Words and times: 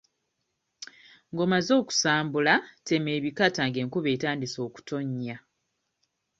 Ng'omaze 1.31 1.71
okusambula 1.81 2.53
tema 2.85 3.09
ebikata 3.17 3.61
ng'enkuba 3.67 4.09
etandise 4.15 4.59
okutonnya. 4.67 5.35